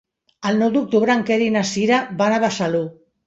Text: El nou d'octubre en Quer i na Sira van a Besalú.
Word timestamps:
El 0.51 0.55
nou 0.61 0.71
d'octubre 0.77 1.17
en 1.17 1.21
Quer 1.27 1.37
i 1.47 1.51
na 1.57 1.63
Sira 1.73 2.01
van 2.23 2.37
a 2.39 2.43
Besalú. 2.47 2.83